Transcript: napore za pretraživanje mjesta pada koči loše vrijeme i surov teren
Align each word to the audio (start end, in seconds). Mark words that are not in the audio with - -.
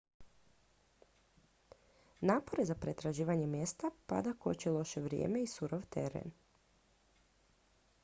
napore 2.21 2.65
za 2.71 2.75
pretraživanje 2.85 3.45
mjesta 3.53 3.91
pada 4.07 4.33
koči 4.45 4.69
loše 4.79 5.01
vrijeme 5.07 5.41
i 5.45 5.55
surov 5.57 5.85
teren 5.99 6.31